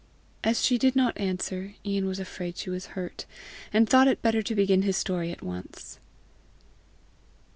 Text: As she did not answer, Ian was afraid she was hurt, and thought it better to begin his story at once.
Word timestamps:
As 0.43 0.65
she 0.65 0.79
did 0.79 0.95
not 0.95 1.15
answer, 1.19 1.75
Ian 1.85 2.07
was 2.07 2.19
afraid 2.19 2.57
she 2.57 2.71
was 2.71 2.97
hurt, 2.97 3.27
and 3.71 3.87
thought 3.87 4.07
it 4.07 4.23
better 4.23 4.41
to 4.41 4.55
begin 4.55 4.81
his 4.81 4.97
story 4.97 5.31
at 5.31 5.43
once. 5.43 5.99